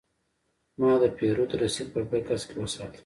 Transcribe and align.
ما 0.79 0.91
د 1.01 1.03
پیرود 1.17 1.51
رسید 1.61 1.87
په 1.93 2.01
بکس 2.09 2.41
کې 2.49 2.55
وساته. 2.61 2.99